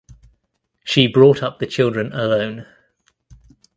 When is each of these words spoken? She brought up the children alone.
She 0.83 1.05
brought 1.05 1.43
up 1.43 1.59
the 1.59 1.67
children 1.67 2.11
alone. 2.11 2.65